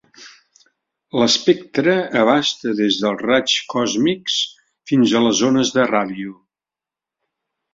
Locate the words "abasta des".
2.21-2.97